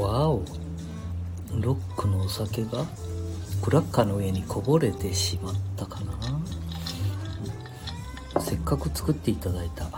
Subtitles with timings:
[0.00, 0.42] わお。
[1.60, 2.86] ロックのお酒が
[3.62, 6.12] クラッカーの上にこぼれてしまったかな。
[8.40, 9.90] せっかく作っていただいた、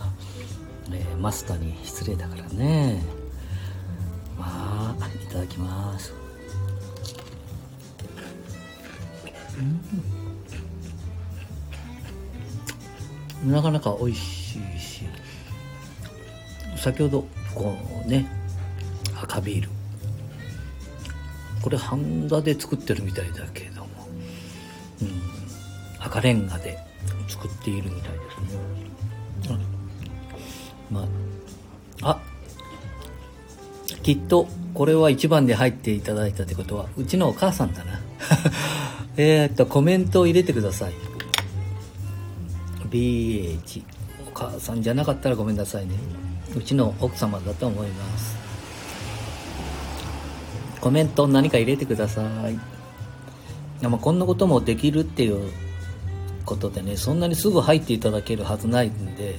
[0.91, 3.02] えー、マスターに失礼だからね。
[4.38, 6.12] まあいただきます。
[13.45, 13.52] うん。
[13.52, 15.05] なかなか美味しいし
[16.77, 18.27] 先ほどこうね
[19.20, 19.81] 赤ビール。
[21.62, 23.89] これハンダで作ってるみたいだけども、
[25.01, 25.09] うん、
[26.01, 26.79] 赤レンガで
[27.29, 28.19] 作っているみたいで
[29.45, 29.57] すね、
[30.91, 31.07] うん、ま
[32.02, 32.21] ああ
[34.02, 38.01] きっとこれは一番で入っていただいたってことはうちのお母さんだな。
[39.16, 40.93] えっとコメントを入れてください。
[42.91, 43.83] BH
[44.29, 45.95] お母さんじゃなかったらごめんなさいね。
[46.57, 48.41] うちの奥様だと思います
[50.83, 52.59] コメント何か入れてください。
[53.88, 55.51] まあ、こんなこともできるっていう
[56.45, 59.38] ことでねそんなにすぐ入っていただけるはずないんで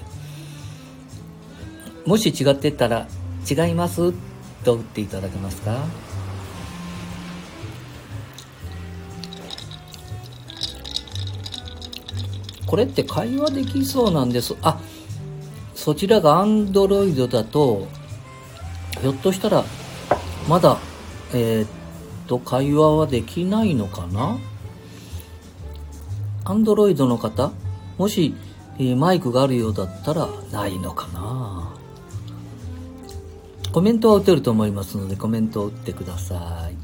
[2.05, 3.07] もし違ってたら
[3.49, 4.13] 「違います」
[4.65, 5.77] と打っていただけますか？
[12.65, 14.55] これって会話できそうなんです。
[14.61, 14.79] あ
[15.75, 17.87] そちらが Android だと
[19.01, 19.63] ひょっとしたら
[20.49, 20.77] まだ
[21.33, 21.67] えー、っ
[22.27, 24.37] と会話はできないのかな
[26.45, 27.51] ？Android の方？
[27.97, 28.35] もし、
[28.79, 31.73] え、マイクがあるようだったらないのかな？
[33.71, 36.75] コメントは打てると思いますのでコメントを打ってください。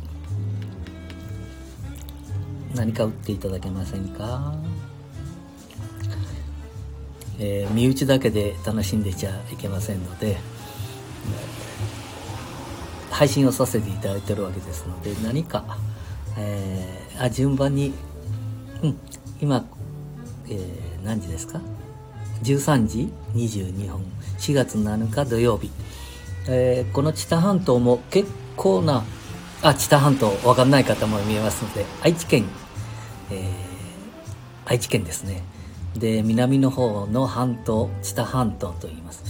[2.76, 4.56] 何か打っていただけませんか？
[7.38, 10.38] えー、身内だけで楽しんでちゃいけませんので。
[13.20, 15.78] 配信をさせていただいてるわけですので何か、
[16.38, 17.92] えー、あ順番に、
[18.82, 18.98] うん、
[19.42, 19.66] 今、
[20.48, 21.60] えー、何時ですか
[22.44, 24.06] ？13時22分
[24.38, 25.70] 4月7日土曜日、
[26.48, 29.04] えー、この知多半島も結構な
[29.64, 32.46] あ知多半島分かんない方も見えますので愛知県、
[33.32, 33.52] え、
[34.64, 35.44] 愛知県ですね。
[35.94, 39.26] で南の方の半島知多半島と言います。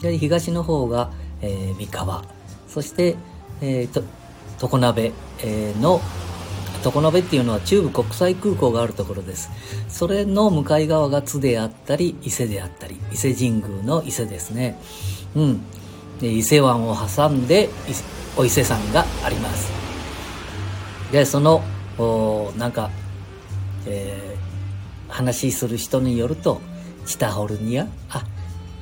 [0.00, 1.10] で東の方が、
[1.40, 2.24] え、三河。
[2.68, 3.16] そして、
[3.62, 4.02] えー、と
[4.58, 6.00] 常鍋、えー、の
[6.82, 9.48] 常鍋っていうのは中部国際空港があるところです。
[9.88, 14.76] それの向かい側が津であったり伊勢であったり伊勢神宮の伊勢ですね。
[15.34, 15.60] うん。
[16.20, 17.70] で伊勢湾を挟んで
[18.36, 19.72] お伊勢山があります。
[21.12, 21.62] でその
[21.98, 22.90] おなんか、
[23.86, 24.32] えー
[25.12, 26.62] 話する人によると
[27.04, 27.86] チタホルニア？
[28.08, 28.24] あ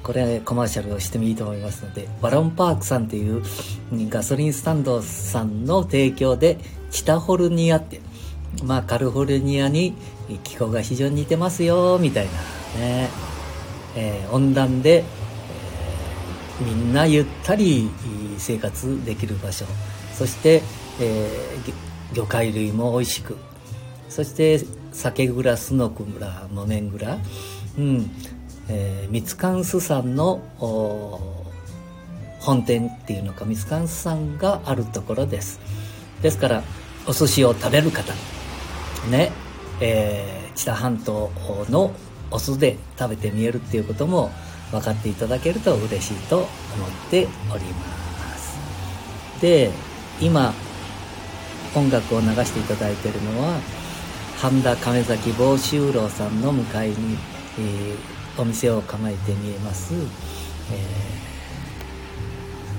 [0.02, 3.42] これコマーシャルをしてもいいと思いますのでバロンパークさんっていう
[4.08, 6.58] ガソリンスタンドさんの提供で
[6.90, 8.00] チタホルニアって
[8.64, 9.94] まあカリフォルニアに
[10.44, 12.32] 気候が非常に似てますよみたいな
[12.78, 13.08] ね、
[13.96, 15.04] えー、温暖で、
[16.60, 17.90] えー、みんなゆったり
[18.38, 19.64] 生活できる場所。
[20.14, 20.62] そして、
[21.00, 23.36] えー、魚介類も美味しく。
[24.08, 24.60] そして
[24.92, 27.18] 酒蔵スノク村木綿蔵
[27.78, 28.10] うん。
[28.72, 30.40] えー、ミツカンスさんの
[32.38, 35.60] 本店っていうのかミツカンスさんがあるところです。
[36.22, 36.62] ですから
[37.06, 38.14] お寿司を食べる方
[39.10, 39.32] ね
[39.80, 41.30] えー、知多半島
[41.70, 41.90] の
[42.30, 44.30] お酢で食べてみえるっていうことも
[44.70, 46.48] 分かっていただけると嬉しいと思っ
[47.10, 48.58] ております。
[49.40, 49.70] で
[50.20, 50.52] 今
[51.74, 53.58] 音楽を流していただいているのは
[54.36, 56.94] 半田亀崎房州楼さんの向かいに、
[57.58, 59.96] えー、お店を構えて見えます、え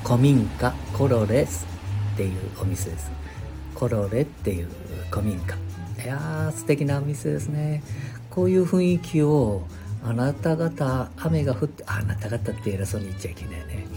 [0.03, 1.66] ー、古民家コロレス
[2.13, 3.12] っていうお店です。
[3.75, 4.67] コロレっていう
[5.09, 5.56] 古民家。
[6.03, 7.84] いやー素敵なお店ですね。
[8.29, 9.63] こういう雰囲気を
[10.03, 13.88] あなた方雨が降ってあなた方って偉そうに言っちゃいけないね。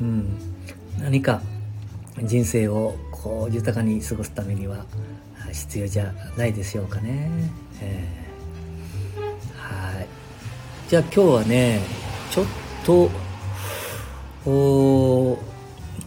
[0.00, 0.38] うん。
[0.98, 1.42] 何か
[2.22, 4.84] 人生をこう豊かに過ごすためには
[5.52, 7.28] 必要じゃないでしょうかね、
[7.80, 8.23] えー、
[10.88, 11.80] じゃあ今日はね
[12.30, 12.46] ちょっ
[12.84, 13.10] と
[14.44, 15.38] こ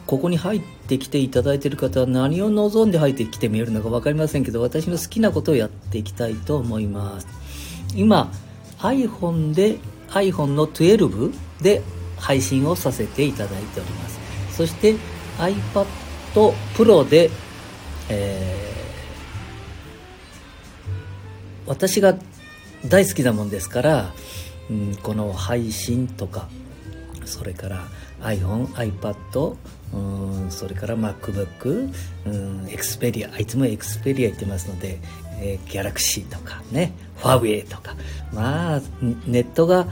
[0.06, 7.28] こに入ってきていただいている方は何を望んで入ってきてみえるのか分かりませんけど私の好きなことをやっていきたいと思います。
[7.96, 8.32] 今
[8.80, 9.80] iPhone で
[10.10, 11.82] iPhone の12で
[12.18, 14.20] 配信をさせていただいております。
[14.56, 14.96] そして
[15.40, 15.86] iPad
[16.76, 17.32] Pro で、
[18.10, 18.68] えー
[21.68, 22.16] 私が
[22.86, 24.14] 大好きなもんですから、
[24.70, 26.48] うん、この配信とか
[27.26, 27.88] それから
[28.22, 29.56] iPhone、iPad、
[29.94, 31.94] うんそれから MacBook、
[32.26, 35.00] うん、Xperia、いつも Xperia 言ってますので、
[35.40, 37.96] えー、Galaxy とかね、ファーウェイとか、
[38.34, 38.82] まあ、
[39.26, 39.88] ネットが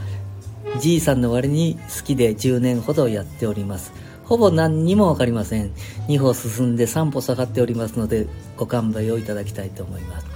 [0.80, 3.92] じいさんの割に好きで10年ほどやっております。
[4.24, 5.72] ほぼ何にもわかりません。
[6.08, 8.26] 2歩進んで3歩下がっておりますので、
[8.56, 10.26] ご勘弁をいただきたいと思います。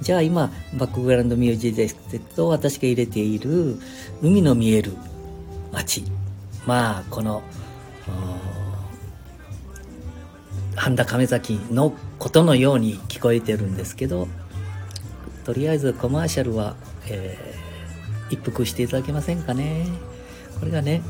[0.00, 3.78] じゃあ今、バックグラウンドミュージックと私が入れている
[4.22, 4.92] 海の見える
[5.72, 6.04] 街。
[6.66, 7.42] まあ、この、
[10.74, 14.28] 半田亀崎のことのように聞こえてるんですけど、
[15.44, 16.76] とりあえずコマーシャルは、
[17.08, 19.86] えー、一服していただけませんかね。
[20.58, 21.02] これがね、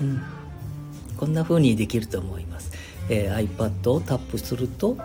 [0.00, 0.22] うん。
[1.16, 2.72] こんな風にできると思います、
[3.08, 4.96] えー、iPad をタップすると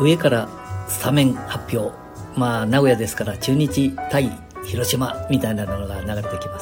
[0.00, 0.48] 上から
[0.88, 1.94] スタメン発表。
[2.36, 4.30] まあ名古屋ですから中日対
[4.64, 6.59] 広島みたいなのが流れてきます。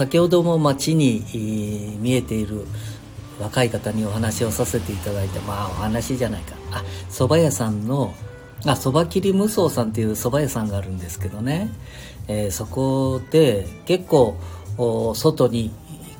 [0.00, 2.64] 先ほども街に、見えている
[3.38, 6.56] 若い方にお話をさせていただいてまあお話じゃないか。
[6.72, 8.14] あ蕎麦屋さんの
[8.64, 11.68] あ蕎麦切り無双さんっていう蕎麦屋さんがあるんですけどね、
[12.28, 14.38] えー、そこで結構
[15.14, 15.70] 外に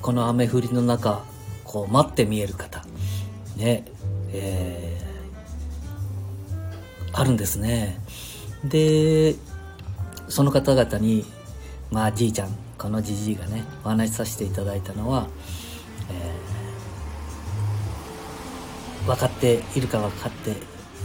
[0.03, 1.23] この雨降りの中
[1.63, 2.85] こう待って見える方
[3.57, 3.85] ね
[4.31, 7.99] えー、あるんですね。
[8.63, 9.33] で
[10.27, 11.25] その方々に
[11.89, 15.27] まあじいちゃんこのじじいがねお話しさせていただいたのは、
[16.09, 20.55] えー、分かっているか分かって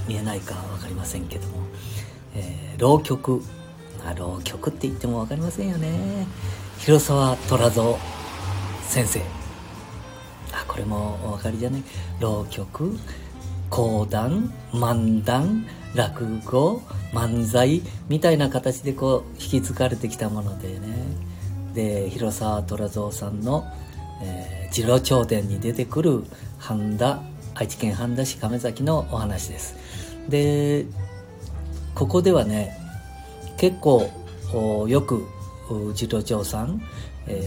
[0.09, 1.59] 見えないか分かりませんけども、
[2.35, 3.43] えー、浪曲。
[4.07, 6.27] あ浪曲って言っても分かりませんよね。
[6.79, 7.99] 広沢虎蔵
[8.89, 9.21] 先生。
[10.53, 11.83] あこれもお分かりじゃない？
[12.21, 12.97] 浪曲。
[13.69, 14.55] 講談。
[14.73, 15.67] 漫談。
[15.95, 16.81] 落語。
[17.13, 17.83] 漫才。
[18.09, 21.36] みたいな形でこう引き継がれてきたものでね。
[21.77, 23.65] で広沢虎蔵さんの、
[24.23, 26.25] えー、次郎頂点に出てくる
[26.59, 27.23] 半田
[27.55, 29.77] 愛知県半田市亀崎のお話です
[30.29, 30.87] で
[31.95, 32.77] ここではね
[33.59, 34.11] 結構
[34.89, 35.27] よく
[35.95, 36.83] 次郎長さん、
[37.27, 37.43] え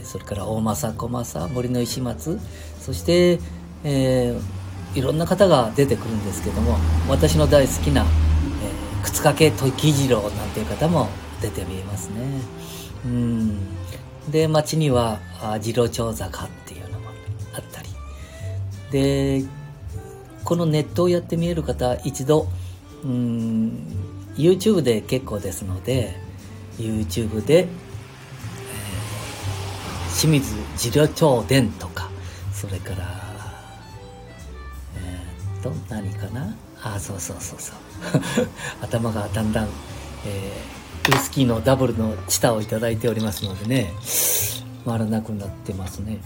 [0.00, 2.38] ー、それから大政小政森の石松
[2.80, 3.40] そして、
[3.82, 6.76] えー、いろんな方が出てくるんですけども
[7.08, 11.08] 私の大好きな、えー、靴掛時次郎なんていう方も
[11.42, 12.64] 出て見えますね。
[13.04, 13.58] うん。
[14.30, 15.20] で町には
[15.60, 17.10] 次郎長坂っていうのも
[17.54, 17.88] あったり。
[18.90, 19.44] で
[20.44, 22.46] このネットをやってみえる方一度
[23.02, 23.72] うん
[24.36, 26.14] YouTube で結構ですので
[26.78, 32.10] YouTube で、えー、清水次郎長伝とか
[32.52, 33.20] それから
[34.96, 36.54] えー、っと何かな？
[36.82, 37.76] あそうそうそうそう。
[38.82, 39.68] 頭がだんだん、
[40.26, 43.92] えーウイスキーのダブルのチタをいただいておりますのでね。
[44.86, 46.18] 回らなくなってますね。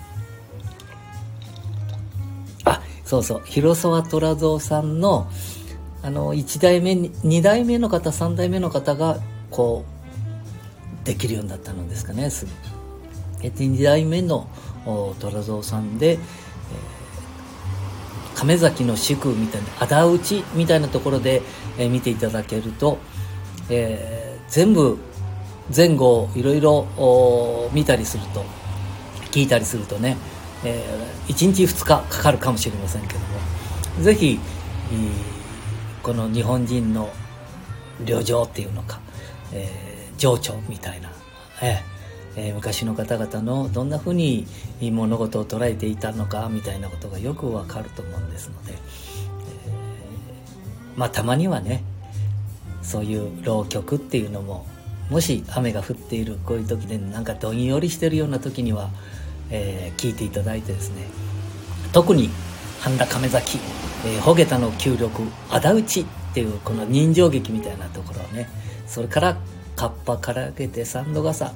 [2.64, 3.43] あそうそう。
[3.44, 5.29] 広沢虎蔵さんの
[6.03, 9.19] あの1代目2代目の方3代目の方が
[9.50, 9.84] こ
[11.03, 12.31] うできるようになったのですかね。
[12.31, 12.53] すぐ
[13.43, 14.48] 2代目の
[15.19, 16.19] 虎蔵さんで、えー、
[18.36, 21.43] 亀崎の宿みたいな仇討ちみたいなところで、
[21.79, 22.98] えー、見ていただけると、
[23.70, 24.98] えー全部
[25.74, 28.44] 前後いろいろ見たりすると
[29.31, 30.17] 聞いたりするとね、
[30.64, 33.26] えー、1日2日かかるかもしれませんけども
[34.02, 34.38] ぜひ
[36.02, 37.10] この日本人の
[38.05, 39.00] 旅情っていうのか、
[39.52, 41.10] えー、情緒みたいな、
[41.60, 44.46] えー、昔の方々のどんなふうに
[44.81, 51.82] 物事を捉えていたのかみたいなことがよくわかると思うんですので、えー、まあたまにはね
[52.88, 54.64] そういう浪曲っていうのも
[55.10, 58.88] もし雨が降っているこういう時でなんかどんよりしてるような時には、
[59.50, 61.02] えー、聞いていただいてですね。
[61.92, 62.30] 特に
[62.80, 63.58] 半田亀崎、
[64.06, 68.48] えー、ホゲタの旧力仇討ちっていうこの人情劇みたいなところをね
[68.86, 69.36] それから
[69.76, 71.52] カッパからげて三度傘、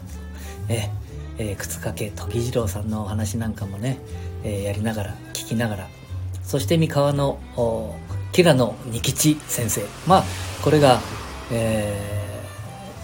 [0.69, 3.99] えー、靴掛け時次郎さんのお話なんかもね、
[4.45, 5.89] えー、やりながら聞きながら
[6.43, 7.39] そして三河の
[8.33, 9.83] 吉良の仁吉先生。
[10.07, 10.25] まあ
[10.63, 11.01] これが
[11.53, 11.95] え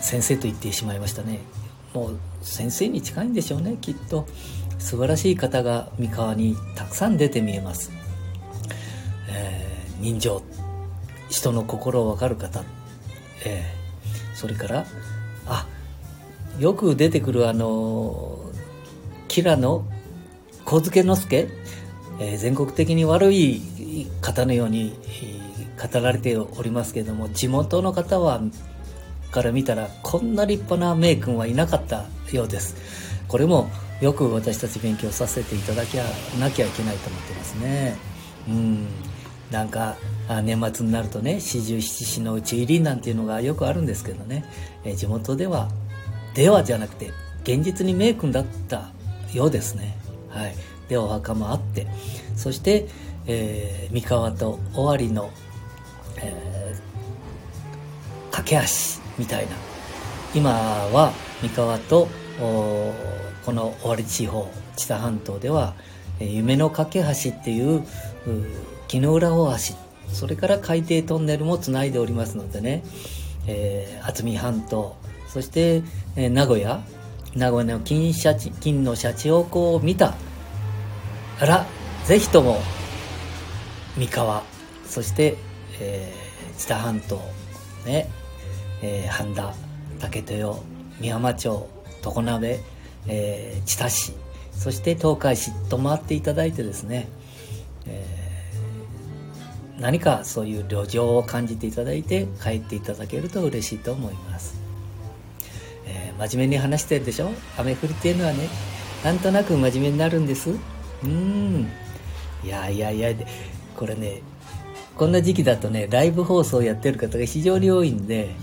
[0.01, 1.41] ー、先生と言ってしまいましたね。
[1.95, 4.27] もう先生に近いんでしょうねきっと。
[4.79, 7.91] 素晴らしい方が三河にたくさん出て見えます。
[9.29, 10.43] えー、人情
[11.29, 12.65] 人の心を分かる方、
[13.45, 14.87] えー、それから
[15.47, 15.67] あ
[16.59, 18.39] よく出てくるあの
[19.29, 19.85] キラの
[20.65, 21.49] 小助之助、
[22.21, 23.61] えー、全国的に悪い
[24.21, 24.95] 方のように
[25.79, 28.41] 語られておりますけれども地元の方は
[29.31, 32.77] から見たらこんな立派な名君はいなかったようです。
[33.29, 33.71] これも
[34.01, 36.05] よく私たち勉強させていただきゃ
[36.41, 37.97] なきゃいけないと思ってますね。
[38.49, 38.87] うん。
[39.51, 39.97] なんか
[40.43, 44.45] 年末になるとね四十七士のうち入りなんていうのがよくあるんですけどね、
[44.85, 45.71] え地元では
[46.35, 48.91] ではじゃなくて現実に名君だった
[49.33, 49.97] ようですね。
[50.29, 50.55] はい。
[50.89, 51.87] でお墓もあって。
[52.37, 52.89] そして、
[53.27, 55.31] えー、三河と尾張の、
[56.23, 58.63] えー、架け橋
[59.19, 59.53] みたいな。
[60.35, 62.09] 今は三河と
[62.39, 65.75] この尾張地方知多半島では、
[66.21, 67.85] 夢の架け橋っていう
[68.89, 69.59] 木の浦大橋。
[70.13, 72.83] それから海底トンネルもつないでおりますのでね、
[73.47, 74.97] えー、渥美半島。
[75.29, 75.83] そして、
[76.17, 76.81] えー、名古屋。
[77.35, 80.15] 名古屋の金シャチ金のシャチホコを見た
[81.41, 81.67] ら
[82.07, 82.59] ぜひとも
[83.97, 84.43] 三河。
[84.87, 85.37] そして、
[85.81, 87.21] えー、知多半島
[87.87, 88.09] ね、
[88.83, 89.55] えー、半田
[90.01, 90.59] 竹豊
[91.01, 91.69] 美浜町
[92.03, 92.61] 常鍋、
[93.07, 94.13] えー、知多市
[94.53, 97.09] そして東海市と回っていただいてですね、
[97.87, 104.61] えー、何かそういう旅情を感じていただいて帰っていただけると嬉しいと思います、
[105.87, 107.31] えー、真面目に話してるでしょ？
[107.57, 108.49] 雨降りっていうのはね
[109.05, 110.51] なんとなく真面目になるんです。
[111.05, 111.69] うん。
[112.43, 113.13] いやいやいや
[113.77, 114.23] これね
[114.99, 118.35] こんな時期だとねライブ放送やってる方が非常に多いんで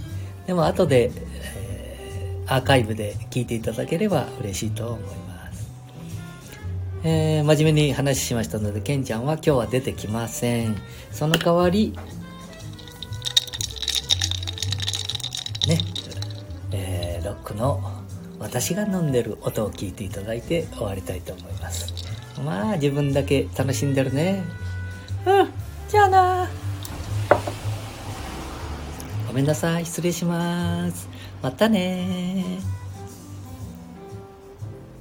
[0.47, 1.11] でも後で、
[1.43, 5.69] えー、アーカイブで聞いていただければ嬉しいと思います、
[7.03, 10.77] えー、真面目に話しましたのでケンちゃんは今日は出てきません。
[11.11, 11.93] その代わり
[15.67, 15.79] ね
[16.71, 17.81] えー、ロックの
[18.39, 21.93] 私が飲んでる音を聞いていただいて終わりたいと思います。
[22.43, 24.43] まあ自分だけ楽しんでるね。
[25.25, 25.64] うん。
[25.95, 26.49] じゃあな。
[29.27, 31.07] ごめんなさい失礼します。
[31.41, 32.59] またね